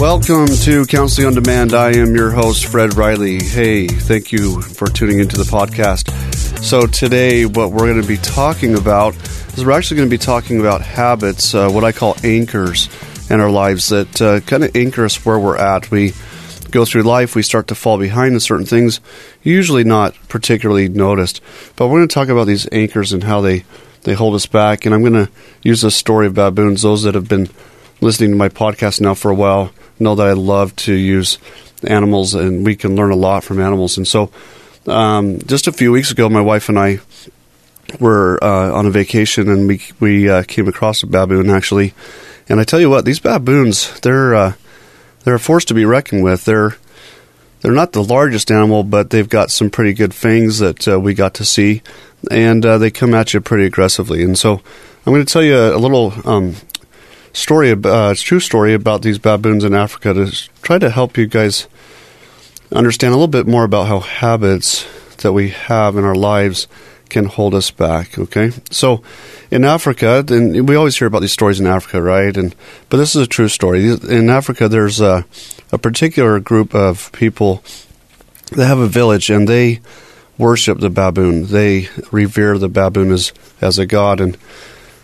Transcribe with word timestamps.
Welcome 0.00 0.46
to 0.46 0.86
Counseling 0.86 1.26
on 1.26 1.34
Demand. 1.34 1.74
I 1.74 1.90
am 1.90 2.14
your 2.14 2.30
host, 2.30 2.64
Fred 2.64 2.96
Riley. 2.96 3.38
Hey, 3.38 3.86
thank 3.86 4.32
you 4.32 4.62
for 4.62 4.86
tuning 4.86 5.20
into 5.20 5.36
the 5.36 5.42
podcast. 5.42 6.10
So, 6.64 6.86
today, 6.86 7.44
what 7.44 7.70
we're 7.70 7.86
going 7.86 8.00
to 8.00 8.08
be 8.08 8.16
talking 8.16 8.76
about 8.76 9.14
is 9.14 9.62
we're 9.62 9.72
actually 9.72 9.98
going 9.98 10.08
to 10.08 10.14
be 10.14 10.16
talking 10.16 10.58
about 10.58 10.80
habits, 10.80 11.54
uh, 11.54 11.68
what 11.68 11.84
I 11.84 11.92
call 11.92 12.16
anchors 12.24 12.88
in 13.28 13.40
our 13.40 13.50
lives 13.50 13.90
that 13.90 14.22
uh, 14.22 14.40
kind 14.40 14.64
of 14.64 14.74
anchor 14.74 15.04
us 15.04 15.22
where 15.26 15.38
we're 15.38 15.58
at. 15.58 15.90
We 15.90 16.14
go 16.70 16.86
through 16.86 17.02
life, 17.02 17.34
we 17.34 17.42
start 17.42 17.68
to 17.68 17.74
fall 17.74 17.98
behind 17.98 18.32
in 18.32 18.40
certain 18.40 18.64
things, 18.64 19.02
usually 19.42 19.84
not 19.84 20.14
particularly 20.30 20.88
noticed. 20.88 21.42
But 21.76 21.88
we're 21.88 21.98
going 21.98 22.08
to 22.08 22.14
talk 22.14 22.28
about 22.28 22.46
these 22.46 22.66
anchors 22.72 23.12
and 23.12 23.24
how 23.24 23.42
they, 23.42 23.66
they 24.04 24.14
hold 24.14 24.34
us 24.34 24.46
back. 24.46 24.86
And 24.86 24.94
I'm 24.94 25.02
going 25.02 25.26
to 25.26 25.30
use 25.62 25.82
the 25.82 25.90
story 25.90 26.26
of 26.26 26.32
baboons. 26.32 26.80
Those 26.80 27.02
that 27.02 27.14
have 27.14 27.28
been 27.28 27.50
listening 28.00 28.30
to 28.30 28.36
my 28.36 28.48
podcast 28.48 29.02
now 29.02 29.12
for 29.12 29.30
a 29.30 29.34
while 29.34 29.74
know 30.00 30.14
that 30.14 30.26
I 30.26 30.32
love 30.32 30.74
to 30.76 30.94
use 30.94 31.38
animals, 31.84 32.34
and 32.34 32.64
we 32.64 32.76
can 32.76 32.96
learn 32.96 33.10
a 33.10 33.16
lot 33.16 33.44
from 33.44 33.60
animals. 33.60 33.96
And 33.96 34.06
so, 34.06 34.30
um, 34.86 35.38
just 35.40 35.66
a 35.66 35.72
few 35.72 35.92
weeks 35.92 36.10
ago, 36.10 36.28
my 36.28 36.40
wife 36.40 36.68
and 36.68 36.78
I 36.78 37.00
were 37.98 38.38
uh, 38.42 38.72
on 38.72 38.86
a 38.86 38.90
vacation, 38.90 39.48
and 39.48 39.66
we 39.66 39.82
we 39.98 40.28
uh, 40.28 40.42
came 40.44 40.68
across 40.68 41.02
a 41.02 41.06
baboon 41.06 41.50
actually. 41.50 41.94
And 42.48 42.58
I 42.58 42.64
tell 42.64 42.80
you 42.80 42.90
what, 42.90 43.04
these 43.04 43.20
baboons 43.20 44.00
they're 44.00 44.34
uh, 44.34 44.52
they're 45.24 45.34
a 45.34 45.40
force 45.40 45.64
to 45.66 45.74
be 45.74 45.84
reckoned 45.84 46.24
with. 46.24 46.44
They're 46.44 46.76
they're 47.60 47.72
not 47.72 47.92
the 47.92 48.02
largest 48.02 48.50
animal, 48.50 48.84
but 48.84 49.10
they've 49.10 49.28
got 49.28 49.50
some 49.50 49.70
pretty 49.70 49.92
good 49.92 50.14
fangs 50.14 50.58
that 50.60 50.88
uh, 50.88 50.98
we 50.98 51.14
got 51.14 51.34
to 51.34 51.44
see, 51.44 51.82
and 52.30 52.64
uh, 52.64 52.78
they 52.78 52.90
come 52.90 53.14
at 53.14 53.34
you 53.34 53.40
pretty 53.40 53.66
aggressively. 53.66 54.22
And 54.22 54.38
so, 54.38 54.62
I'm 55.06 55.12
going 55.12 55.24
to 55.24 55.30
tell 55.32 55.42
you 55.42 55.56
a, 55.56 55.76
a 55.76 55.78
little 55.78 56.14
um, 56.24 56.56
story, 57.32 57.74
uh, 57.84 58.14
true 58.16 58.40
story 58.40 58.74
about 58.74 59.02
these 59.02 59.18
baboons 59.18 59.64
in 59.64 59.74
Africa 59.74 60.14
to 60.14 60.48
try 60.62 60.78
to 60.78 60.90
help 60.90 61.16
you 61.16 61.26
guys 61.26 61.68
understand 62.72 63.12
a 63.12 63.16
little 63.16 63.28
bit 63.28 63.46
more 63.46 63.64
about 63.64 63.86
how 63.86 64.00
habits 64.00 64.86
that 65.18 65.32
we 65.32 65.50
have 65.50 65.96
in 65.96 66.04
our 66.04 66.14
lives 66.14 66.66
can 67.08 67.26
hold 67.26 67.54
us 67.54 67.70
back. 67.70 68.18
Okay, 68.18 68.52
so 68.70 69.02
in 69.50 69.64
Africa, 69.64 70.24
and 70.28 70.68
we 70.68 70.76
always 70.76 70.96
hear 70.96 71.08
about 71.08 71.20
these 71.20 71.32
stories 71.32 71.60
in 71.60 71.66
Africa, 71.66 72.00
right? 72.00 72.36
And 72.36 72.54
but 72.88 72.96
this 72.96 73.14
is 73.14 73.22
a 73.22 73.26
true 73.26 73.48
story. 73.48 73.90
In 73.90 74.30
Africa, 74.30 74.68
there's 74.68 75.00
a, 75.00 75.26
a 75.72 75.78
particular 75.78 76.40
group 76.40 76.74
of 76.74 77.10
people 77.12 77.62
that 78.52 78.66
have 78.66 78.78
a 78.78 78.86
village, 78.86 79.28
and 79.28 79.48
they 79.48 79.80
worship 80.38 80.78
the 80.78 80.90
baboon. 80.90 81.46
They 81.46 81.88
revere 82.10 82.56
the 82.56 82.68
baboon 82.68 83.12
as 83.12 83.32
as 83.60 83.78
a 83.78 83.86
god, 83.86 84.20
and 84.20 84.38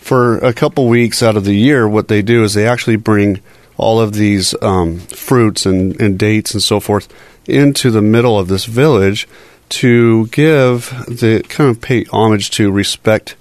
for 0.00 0.38
a 0.38 0.52
couple 0.52 0.88
weeks 0.88 1.22
out 1.22 1.36
of 1.36 1.44
the 1.44 1.54
year, 1.54 1.88
what 1.88 2.08
they 2.08 2.22
do 2.22 2.42
is 2.42 2.54
they 2.54 2.66
actually 2.66 2.96
bring 2.96 3.40
all 3.76 4.00
of 4.00 4.14
these 4.14 4.54
um, 4.62 4.98
fruits 4.98 5.66
and, 5.66 5.98
and 6.00 6.18
dates 6.18 6.52
and 6.52 6.62
so 6.62 6.80
forth 6.80 7.06
into 7.46 7.90
the 7.90 8.02
middle 8.02 8.38
of 8.38 8.48
this 8.48 8.64
village 8.64 9.28
to 9.68 10.26
give 10.28 10.90
the 11.06 11.44
kind 11.48 11.70
of 11.70 11.80
pay 11.80 12.04
homage 12.06 12.50
to 12.50 12.72
respect 12.72 13.36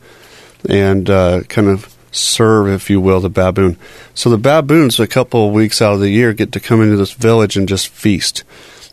and 0.69 1.09
uh, 1.09 1.41
kind 1.49 1.67
of 1.67 1.95
serve, 2.11 2.67
if 2.67 2.89
you 2.89 3.01
will, 3.01 3.19
the 3.19 3.29
baboon. 3.29 3.77
So 4.13 4.29
the 4.29 4.37
baboons, 4.37 4.99
a 4.99 5.07
couple 5.07 5.47
of 5.47 5.53
weeks 5.53 5.81
out 5.81 5.93
of 5.93 6.01
the 6.01 6.09
year, 6.09 6.33
get 6.33 6.51
to 6.51 6.59
come 6.59 6.81
into 6.81 6.97
this 6.97 7.13
village 7.13 7.57
and 7.57 7.67
just 7.67 7.87
feast. 7.87 8.43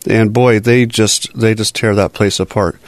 And 0.09 0.33
boy, 0.33 0.61
they 0.61 0.87
just 0.87 1.37
they 1.39 1.55
just 1.55 1.75
tear 1.75 1.95
that 1.97 2.13
place 2.13 2.39
apart. 2.39 2.79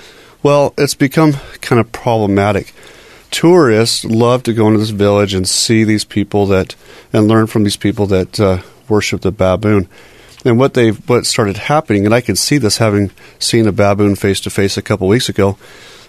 Well, 0.43 0.73
it's 0.79 0.95
become 0.95 1.33
kind 1.61 1.81
of 1.81 1.91
problematic 1.91 2.73
tourists 3.31 4.05
love 4.05 4.43
to 4.45 4.53
go 4.53 4.67
into 4.69 4.81
this 4.81 4.91
village 4.91 5.35
and 5.35 5.49
see 5.49 5.85
these 5.85 6.05
people 6.05 6.47
that 6.47 6.75
and 7.13 7.29
learn 7.29 7.47
from 7.47 7.65
these 7.65 7.77
people 7.77 8.07
that 8.07 8.41
uh, 8.41 8.63
worship 8.89 9.21
the 9.21 9.33
baboon. 9.33 9.89
And 10.45 10.59
what 10.59 10.75
they 10.75 10.91
what 10.91 11.27
started 11.27 11.57
happening, 11.57 12.07
and 12.07 12.15
I 12.15 12.21
could 12.21 12.39
see 12.39 12.59
this 12.59 12.79
having 12.79 13.11
seen 13.39 13.67
a 13.67 13.73
baboon 13.73 14.17
face 14.17 14.41
to 14.41 14.51
face 14.51 14.77
a 14.77 14.83
couple 14.83 15.09
weeks 15.09 15.29
ago. 15.29 15.59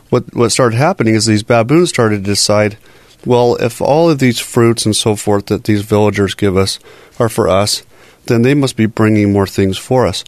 What 0.09 0.33
what 0.35 0.49
started 0.51 0.77
happening 0.77 1.15
is 1.15 1.25
these 1.25 1.43
baboons 1.43 1.89
started 1.89 2.23
to 2.23 2.31
decide, 2.31 2.77
well, 3.25 3.55
if 3.55 3.81
all 3.81 4.09
of 4.09 4.19
these 4.19 4.39
fruits 4.39 4.85
and 4.85 4.95
so 4.95 5.15
forth 5.15 5.47
that 5.47 5.63
these 5.63 5.81
villagers 5.81 6.35
give 6.35 6.55
us 6.55 6.79
are 7.19 7.29
for 7.29 7.47
us, 7.47 7.83
then 8.27 8.43
they 8.43 8.53
must 8.53 8.77
be 8.77 8.85
bringing 8.85 9.33
more 9.33 9.47
things 9.47 9.77
for 9.77 10.05
us. 10.05 10.23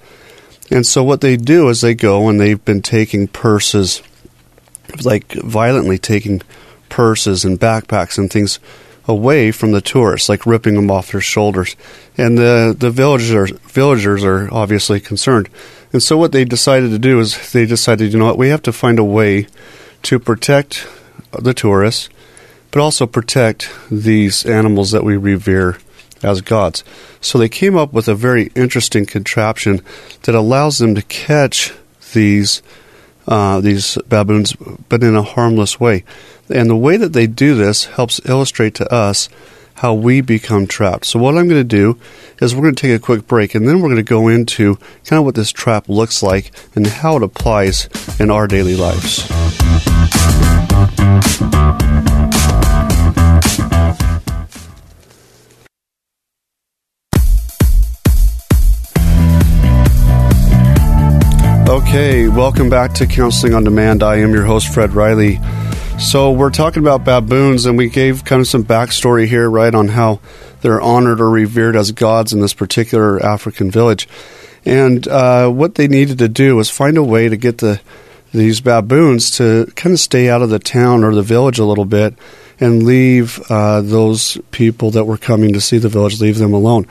And 0.72 0.86
so 0.86 1.04
what 1.04 1.22
they 1.22 1.38
do 1.38 1.70
is 1.70 1.82
they 1.82 1.94
go 1.94 2.28
and 2.28 2.40
they've 2.40 2.64
been 2.64 2.82
taking 2.82 3.28
purses, 3.28 4.02
like 5.04 5.32
violently 5.34 5.98
taking 5.98 6.42
purses 6.92 7.44
and 7.44 7.60
backpacks 7.60 8.20
and 8.20 8.30
things 8.30 8.60
away 9.08 9.52
from 9.52 9.72
the 9.72 9.82
tourists, 9.82 10.30
like 10.30 10.46
ripping 10.46 10.76
them 10.76 10.92
off 10.92 11.12
their 11.12 11.22
shoulders. 11.22 11.76
And 12.18 12.38
the 12.38 12.76
the 12.78 12.92
villagers 12.92 13.52
villagers 13.52 14.24
are 14.24 14.48
obviously 14.54 15.00
concerned. 15.00 15.50
And 15.92 16.04
so 16.04 16.18
what 16.18 16.32
they 16.32 16.46
decided 16.46 16.92
to 16.92 17.00
do 17.00 17.20
is 17.20 17.52
they 17.52 17.66
decided, 17.66 18.14
you 18.14 18.20
know 18.20 18.26
what, 18.26 18.38
we 18.38 18.50
have 18.50 18.62
to 18.64 18.72
find 18.72 19.00
a 19.00 19.04
way 19.04 19.48
to 20.04 20.20
protect 20.20 20.88
the 21.38 21.54
tourists, 21.54 22.10
but 22.70 22.82
also 22.82 23.06
protect 23.08 23.70
these 23.90 24.46
animals 24.46 24.92
that 24.92 25.04
we 25.04 25.18
revere 25.18 25.78
as 26.24 26.42
gods. 26.42 26.84
So 27.20 27.38
they 27.38 27.50
came 27.50 27.76
up 27.76 27.94
with 27.94 28.08
a 28.08 28.16
very 28.16 28.52
interesting 28.56 29.06
contraption 29.06 29.82
that 30.24 30.36
allows 30.36 30.78
them 30.78 30.96
to 30.96 31.02
catch 31.02 31.74
these 32.14 32.62
uh, 33.28 33.62
these 33.62 33.98
baboons, 34.08 34.54
but 34.90 35.04
in 35.04 35.16
a 35.16 35.24
harmless 35.24 35.80
way. 35.80 36.04
And 36.50 36.70
the 36.70 36.76
way 36.76 36.98
that 36.98 37.14
they 37.14 37.28
do 37.28 37.56
this 37.56 37.86
helps 37.86 38.20
illustrate 38.26 38.76
to 38.76 38.94
us 38.94 39.30
how 39.76 39.94
we 39.94 40.22
become 40.22 40.68
trapped. 40.68 41.06
So, 41.06 41.20
what 41.20 41.38
I'm 41.38 41.48
going 41.48 41.62
to 41.62 41.64
do 41.64 42.00
is 42.40 42.54
we're 42.54 42.62
going 42.62 42.76
to 42.76 42.82
take 42.82 42.96
a 42.96 43.04
quick 43.04 43.28
break 43.28 43.56
and 43.56 43.68
then 43.68 43.80
we're 43.80 43.88
going 43.88 43.96
to 43.96 44.04
go 44.04 44.28
into 44.28 44.76
kind 45.06 45.20
of 45.20 45.26
what 45.26 45.36
this 45.36 45.52
trap 45.52 45.90
looks 45.90 46.22
like 46.22 46.52
and 46.76 46.86
how 46.86 47.18
it 47.18 47.24
applies 47.24 47.90
in 48.20 48.30
our 48.30 48.48
daily 48.48 48.76
lives. 48.76 49.28
Okay, 61.72 62.28
welcome 62.28 62.70
back 62.70 62.92
to 62.96 63.08
Counseling 63.08 63.54
on 63.54 63.64
Demand. 63.64 64.04
I 64.04 64.18
am 64.18 64.34
your 64.34 64.44
host, 64.44 64.74
Fred 64.74 64.92
Riley. 64.92 65.40
So, 65.98 66.30
we're 66.30 66.50
talking 66.50 66.84
about 66.84 67.06
baboons, 67.06 67.66
and 67.66 67.78
we 67.78 67.88
gave 67.88 68.26
kind 68.26 68.42
of 68.42 68.48
some 68.48 68.66
backstory 68.66 69.26
here, 69.26 69.50
right, 69.50 69.74
on 69.74 69.88
how 69.88 70.20
they're 70.60 70.82
honored 70.82 71.22
or 71.22 71.30
revered 71.30 71.78
as 71.78 71.94
gods 71.94 72.34
in 72.34 72.42
this 72.42 72.54
particular 72.54 73.26
African 73.26 73.72
village. 73.72 74.10
And 74.66 75.08
uh, 75.08 75.50
what 75.50 75.76
they 75.76 75.88
needed 75.88 76.18
to 76.18 76.28
do 76.28 76.58
was 76.58 76.70
find 76.70 76.98
a 76.98 77.04
way 77.04 77.30
to 77.30 77.38
get 77.38 77.60
the 77.60 77.80
these 78.34 78.60
baboons 78.60 79.32
to 79.38 79.72
kind 79.78 79.94
of 79.94 80.00
stay 80.02 80.30
out 80.30 80.42
of 80.42 80.50
the 80.50 80.60
town 80.60 81.06
or 81.06 81.16
the 81.16 81.22
village 81.22 81.58
a 81.58 81.66
little 81.66 81.86
bit 81.86 82.16
and 82.60 82.84
leave 82.84 83.40
uh, 83.50 83.80
those 83.80 84.38
people 84.52 84.92
that 84.92 85.06
were 85.06 85.18
coming 85.18 85.54
to 85.54 85.62
see 85.62 85.78
the 85.78 85.90
village, 85.90 86.20
leave 86.20 86.38
them 86.38 86.54
alone. 86.54 86.86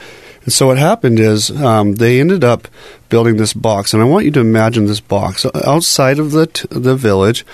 And 0.45 0.53
so 0.53 0.69
what 0.69 0.79
happened 0.79 1.21
is 1.21 1.51
um, 1.51 1.97
they 1.97 2.21
ended 2.21 2.45
up 2.45 2.67
building 3.09 3.37
this 3.37 3.53
box, 3.53 3.93
and 3.93 4.03
I 4.03 4.07
want 4.07 4.25
you 4.25 4.31
to 4.33 4.41
imagine 4.41 4.87
this 4.87 5.01
box 5.01 5.45
outside 5.55 6.19
of 6.19 6.31
the 6.31 6.47
t- 6.47 6.67
the 6.71 6.97
village. 6.97 7.45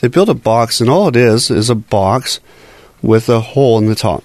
They 0.00 0.08
built 0.08 0.28
a 0.28 0.34
box, 0.34 0.80
and 0.80 0.90
all 0.90 1.08
it 1.08 1.16
is 1.16 1.50
is 1.50 1.70
a 1.70 1.74
box 1.74 2.40
with 3.00 3.28
a 3.28 3.40
hole 3.40 3.78
in 3.78 3.86
the 3.86 3.94
top. 3.94 4.24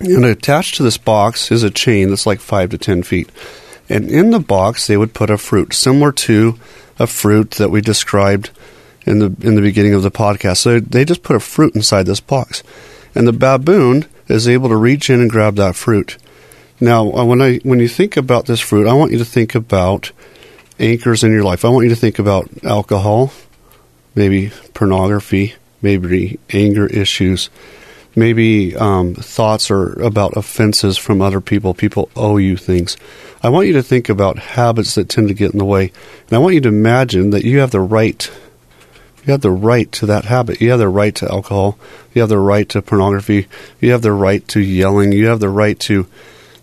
And 0.00 0.24
attached 0.24 0.76
to 0.76 0.82
this 0.82 0.96
box 0.96 1.52
is 1.52 1.62
a 1.62 1.70
chain 1.70 2.08
that's 2.08 2.26
like 2.26 2.40
five 2.40 2.70
to 2.70 2.78
ten 2.78 3.02
feet. 3.02 3.30
And 3.88 4.10
in 4.10 4.30
the 4.30 4.40
box, 4.40 4.86
they 4.86 4.96
would 4.96 5.14
put 5.14 5.30
a 5.30 5.38
fruit 5.38 5.74
similar 5.74 6.10
to 6.12 6.58
a 6.98 7.06
fruit 7.06 7.52
that 7.52 7.70
we 7.70 7.80
described 7.80 8.50
in 9.06 9.18
the 9.18 9.34
in 9.46 9.54
the 9.54 9.62
beginning 9.62 9.94
of 9.94 10.02
the 10.02 10.10
podcast. 10.10 10.58
So 10.58 10.80
they 10.80 11.04
just 11.04 11.22
put 11.22 11.36
a 11.36 11.40
fruit 11.40 11.74
inside 11.74 12.06
this 12.06 12.20
box, 12.20 12.62
and 13.14 13.26
the 13.26 13.32
baboon 13.32 14.06
is 14.28 14.48
able 14.48 14.68
to 14.68 14.76
reach 14.76 15.10
in 15.10 15.20
and 15.20 15.30
grab 15.30 15.56
that 15.56 15.76
fruit. 15.76 16.16
Now, 16.80 17.12
uh, 17.12 17.24
when 17.24 17.42
I 17.42 17.58
when 17.58 17.78
you 17.78 17.88
think 17.88 18.16
about 18.16 18.46
this 18.46 18.60
fruit, 18.60 18.86
I 18.86 18.94
want 18.94 19.12
you 19.12 19.18
to 19.18 19.24
think 19.24 19.54
about 19.54 20.12
anchors 20.78 21.22
in 21.22 21.30
your 21.30 21.44
life. 21.44 21.64
I 21.64 21.68
want 21.68 21.84
you 21.84 21.90
to 21.90 22.00
think 22.00 22.18
about 22.18 22.48
alcohol, 22.64 23.32
maybe 24.14 24.50
pornography, 24.72 25.54
maybe 25.82 26.38
anger 26.48 26.86
issues, 26.86 27.50
maybe 28.16 28.74
um, 28.76 29.14
thoughts 29.14 29.70
or 29.70 29.92
about 30.00 30.38
offenses 30.38 30.96
from 30.96 31.20
other 31.20 31.42
people. 31.42 31.74
People 31.74 32.10
owe 32.16 32.38
you 32.38 32.56
things. 32.56 32.96
I 33.42 33.50
want 33.50 33.66
you 33.66 33.74
to 33.74 33.82
think 33.82 34.08
about 34.08 34.38
habits 34.38 34.94
that 34.94 35.10
tend 35.10 35.28
to 35.28 35.34
get 35.34 35.52
in 35.52 35.58
the 35.58 35.66
way, 35.66 35.92
and 36.28 36.32
I 36.32 36.38
want 36.38 36.54
you 36.54 36.62
to 36.62 36.68
imagine 36.68 37.28
that 37.30 37.44
you 37.44 37.58
have 37.58 37.72
the 37.72 37.80
right. 37.80 38.30
You 39.26 39.32
have 39.32 39.42
the 39.42 39.50
right 39.50 39.92
to 39.92 40.06
that 40.06 40.24
habit. 40.24 40.62
You 40.62 40.70
have 40.70 40.78
the 40.78 40.88
right 40.88 41.14
to 41.16 41.30
alcohol. 41.30 41.78
You 42.14 42.22
have 42.22 42.30
the 42.30 42.38
right 42.38 42.66
to 42.70 42.80
pornography. 42.80 43.48
You 43.78 43.92
have 43.92 44.00
the 44.00 44.14
right 44.14 44.48
to 44.48 44.60
yelling. 44.60 45.12
You 45.12 45.26
have 45.26 45.40
the 45.40 45.50
right 45.50 45.78
to 45.80 46.06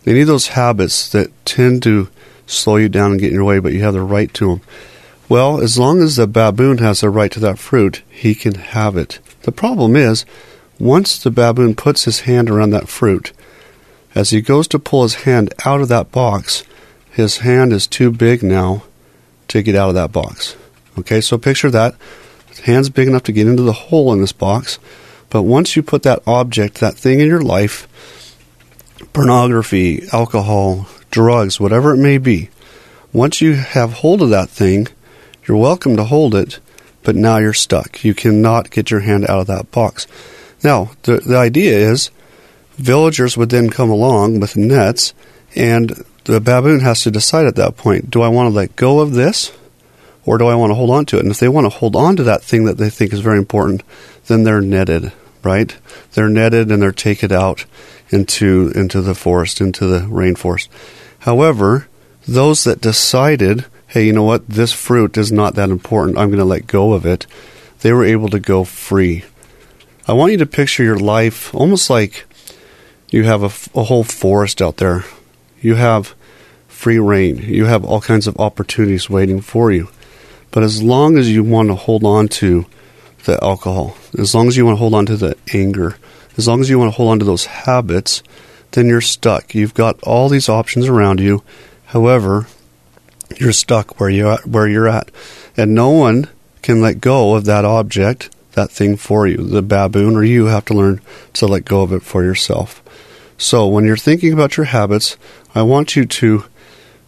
any 0.07 0.21
of 0.21 0.27
those 0.27 0.47
habits 0.49 1.09
that 1.09 1.31
tend 1.45 1.83
to 1.83 2.09
slow 2.45 2.77
you 2.77 2.89
down 2.89 3.11
and 3.11 3.19
get 3.19 3.29
in 3.29 3.35
your 3.35 3.43
way, 3.43 3.59
but 3.59 3.73
you 3.73 3.81
have 3.81 3.93
the 3.93 4.01
right 4.01 4.33
to 4.35 4.49
them. 4.49 4.61
Well, 5.29 5.61
as 5.61 5.77
long 5.77 6.01
as 6.01 6.15
the 6.15 6.27
baboon 6.27 6.77
has 6.77 7.01
the 7.01 7.09
right 7.09 7.31
to 7.33 7.39
that 7.41 7.59
fruit, 7.59 8.01
he 8.09 8.33
can 8.33 8.55
have 8.55 8.95
it. 8.95 9.19
The 9.41 9.51
problem 9.51 9.95
is, 9.95 10.25
once 10.79 11.21
the 11.21 11.31
baboon 11.31 11.75
puts 11.75 12.05
his 12.05 12.21
hand 12.21 12.49
around 12.49 12.69
that 12.69 12.87
fruit, 12.87 13.33
as 14.15 14.29
he 14.29 14.41
goes 14.41 14.67
to 14.69 14.79
pull 14.79 15.03
his 15.03 15.15
hand 15.25 15.53
out 15.65 15.81
of 15.81 15.89
that 15.89 16.11
box, 16.11 16.63
his 17.11 17.39
hand 17.39 17.73
is 17.73 17.85
too 17.85 18.11
big 18.11 18.41
now 18.41 18.83
to 19.49 19.61
get 19.61 19.75
out 19.75 19.89
of 19.89 19.95
that 19.95 20.11
box. 20.11 20.55
Okay, 20.97 21.19
so 21.19 21.37
picture 21.37 21.69
that. 21.69 21.95
His 22.47 22.59
hand's 22.61 22.89
big 22.89 23.07
enough 23.07 23.23
to 23.23 23.31
get 23.31 23.47
into 23.47 23.63
the 23.63 23.73
hole 23.73 24.13
in 24.13 24.21
this 24.21 24.31
box, 24.31 24.79
but 25.29 25.43
once 25.43 25.75
you 25.75 25.83
put 25.83 26.03
that 26.03 26.23
object, 26.25 26.79
that 26.79 26.95
thing 26.95 27.19
in 27.19 27.27
your 27.27 27.41
life, 27.41 27.87
pornography, 29.17 30.07
alcohol, 30.13 30.87
drugs, 31.09 31.59
whatever 31.59 31.91
it 31.91 31.97
may 31.97 32.19
be, 32.19 32.51
once 33.11 33.41
you 33.41 33.53
have 33.53 33.91
hold 33.91 34.21
of 34.21 34.29
that 34.29 34.47
thing, 34.47 34.87
you're 35.43 35.57
welcome 35.57 35.97
to 35.97 36.03
hold 36.03 36.35
it, 36.35 36.59
but 37.01 37.15
now 37.15 37.37
you're 37.37 37.51
stuck. 37.51 38.03
You 38.03 38.13
cannot 38.13 38.69
get 38.69 38.91
your 38.91 38.99
hand 38.99 39.25
out 39.25 39.39
of 39.39 39.47
that 39.47 39.71
box. 39.71 40.05
Now, 40.63 40.91
the, 41.01 41.17
the 41.17 41.35
idea 41.35 41.75
is 41.75 42.11
villagers 42.75 43.35
would 43.35 43.49
then 43.49 43.71
come 43.71 43.89
along 43.89 44.39
with 44.39 44.55
nets, 44.55 45.15
and 45.55 46.05
the 46.25 46.39
baboon 46.39 46.81
has 46.81 47.01
to 47.01 47.09
decide 47.09 47.47
at 47.47 47.55
that 47.55 47.75
point 47.75 48.11
do 48.11 48.21
I 48.21 48.27
want 48.27 48.51
to 48.51 48.55
let 48.55 48.75
go 48.75 48.99
of 48.99 49.13
this 49.13 49.51
or 50.27 50.37
do 50.37 50.45
I 50.45 50.53
want 50.53 50.69
to 50.69 50.75
hold 50.75 50.91
on 50.91 51.07
to 51.07 51.17
it? 51.17 51.23
And 51.23 51.31
if 51.31 51.39
they 51.39 51.49
want 51.49 51.65
to 51.65 51.75
hold 51.75 51.95
on 51.95 52.17
to 52.17 52.23
that 52.25 52.43
thing 52.43 52.65
that 52.65 52.77
they 52.77 52.91
think 52.91 53.13
is 53.13 53.21
very 53.21 53.39
important, 53.39 53.81
then 54.27 54.43
they're 54.43 54.61
netted, 54.61 55.11
right? 55.47 55.73
They're 56.11 56.27
netted 56.27 56.69
and 56.69 56.81
they're 56.81 56.91
taken 56.91 57.31
out 57.31 57.65
into 58.09 58.73
into 58.75 58.99
the 59.01 59.15
forest, 59.15 59.61
into 59.61 59.87
the 59.87 60.01
rainforest. 60.01 60.67
However, 61.19 61.87
those 62.27 62.65
that 62.65 62.81
decided, 62.81 63.65
hey, 63.87 64.05
you 64.05 64.13
know 64.13 64.23
what, 64.23 64.47
this 64.49 64.73
fruit 64.73 65.17
is 65.17 65.31
not 65.31 65.55
that 65.55 65.69
important, 65.69 66.17
I'm 66.17 66.27
going 66.27 66.39
to 66.39 66.53
let 66.55 66.67
go 66.67 66.91
of 66.91 67.05
it, 67.05 67.25
they 67.79 67.93
were 67.93 68.03
able 68.03 68.27
to 68.29 68.39
go 68.39 68.65
free. 68.65 69.23
I 70.05 70.13
want 70.13 70.33
you 70.33 70.37
to 70.39 70.45
picture 70.45 70.83
your 70.83 70.99
life 70.99 71.55
almost 71.55 71.89
like 71.89 72.25
you 73.09 73.23
have 73.23 73.43
a, 73.43 73.79
a 73.79 73.83
whole 73.83 74.03
forest 74.03 74.61
out 74.61 74.77
there. 74.77 75.05
You 75.61 75.75
have 75.75 76.13
free 76.67 76.99
reign. 76.99 77.37
You 77.37 77.65
have 77.65 77.85
all 77.85 78.01
kinds 78.01 78.27
of 78.27 78.37
opportunities 78.37 79.09
waiting 79.09 79.39
for 79.41 79.71
you. 79.71 79.87
But 80.51 80.63
as 80.63 80.83
long 80.83 81.17
as 81.17 81.31
you 81.31 81.43
want 81.43 81.69
to 81.69 81.75
hold 81.75 82.03
on 82.03 82.27
to 82.39 82.65
the 83.25 83.41
alcohol, 83.43 83.97
as 84.17 84.33
long 84.33 84.47
as 84.47 84.57
you 84.57 84.65
want 84.65 84.77
to 84.77 84.79
hold 84.79 84.93
on 84.93 85.05
to 85.05 85.17
the 85.17 85.35
anger, 85.53 85.97
as 86.37 86.47
long 86.47 86.61
as 86.61 86.69
you 86.69 86.79
want 86.79 86.91
to 86.91 86.95
hold 86.95 87.11
on 87.11 87.19
to 87.19 87.25
those 87.25 87.45
habits, 87.45 88.23
then 88.71 88.87
you're 88.87 89.01
stuck. 89.01 89.55
You've 89.55 89.73
got 89.73 90.01
all 90.03 90.29
these 90.29 90.49
options 90.49 90.87
around 90.87 91.19
you. 91.19 91.43
However, 91.85 92.47
you're 93.37 93.53
stuck 93.53 93.99
where 93.99 94.09
you 94.09 94.37
where 94.45 94.67
you're 94.67 94.87
at, 94.87 95.11
and 95.55 95.73
no 95.73 95.89
one 95.89 96.29
can 96.61 96.81
let 96.81 97.01
go 97.01 97.35
of 97.35 97.45
that 97.45 97.65
object, 97.65 98.29
that 98.53 98.71
thing 98.71 98.97
for 98.97 99.27
you. 99.27 99.37
The 99.37 99.61
baboon 99.61 100.15
or 100.15 100.23
you 100.23 100.45
have 100.45 100.65
to 100.65 100.73
learn 100.73 101.01
to 101.33 101.47
let 101.47 101.65
go 101.65 101.81
of 101.81 101.93
it 101.93 102.03
for 102.03 102.23
yourself. 102.23 102.83
So 103.37 103.67
when 103.67 103.85
you're 103.85 103.97
thinking 103.97 104.33
about 104.33 104.57
your 104.57 104.65
habits, 104.65 105.15
I 105.53 105.61
want 105.61 105.95
you 105.95 106.05
to 106.05 106.45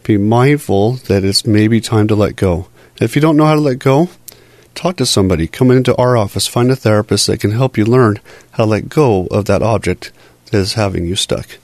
be 0.03 0.17
mindful 0.17 0.93
that 1.07 1.23
it's 1.23 1.45
maybe 1.45 1.81
time 1.81 2.07
to 2.07 2.15
let 2.15 2.35
go. 2.35 2.67
If 2.99 3.15
you 3.15 3.21
don't 3.21 3.37
know 3.37 3.45
how 3.45 3.55
to 3.55 3.61
let 3.61 3.79
go, 3.79 4.09
talk 4.79 4.95
to 4.95 5.05
somebody. 5.05 5.45
Come 5.45 5.71
into 5.71 5.95
our 5.97 6.15
office, 6.15 6.47
find 6.47 6.71
a 6.71 6.75
therapist 6.75 7.27
that 7.27 7.41
can 7.41 7.51
help 7.51 7.77
you 7.77 7.83
learn 7.83 8.19
how 8.51 8.63
to 8.63 8.69
let 8.69 8.87
go 8.87 9.27
of 9.27 9.45
that 9.45 9.61
object 9.61 10.11
that 10.45 10.57
is 10.57 10.73
having 10.73 11.05
you 11.05 11.15
stuck. 11.15 11.57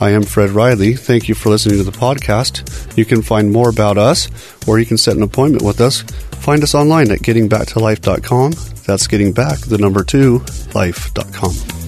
I 0.00 0.10
am 0.10 0.22
Fred 0.22 0.50
Riley. 0.50 0.94
Thank 0.94 1.28
you 1.28 1.34
for 1.34 1.50
listening 1.50 1.78
to 1.78 1.84
the 1.84 1.90
podcast. 1.90 2.96
You 2.96 3.04
can 3.04 3.22
find 3.22 3.50
more 3.50 3.68
about 3.68 3.98
us 3.98 4.28
or 4.66 4.78
you 4.78 4.86
can 4.86 4.98
set 4.98 5.16
an 5.16 5.22
appointment 5.22 5.64
with 5.64 5.80
us. 5.80 6.02
Find 6.42 6.62
us 6.62 6.74
online 6.74 7.10
at 7.10 7.20
gettingback2life.com. 7.20 8.52
That's 8.86 9.06
getting 9.06 9.32
back 9.32 9.58
the 9.60 9.78
number 9.78 10.04
two 10.04 10.44
life.com. 10.74 11.81